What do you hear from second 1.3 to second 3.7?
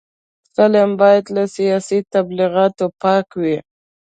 له سیاسي تبلیغاتو پاک وي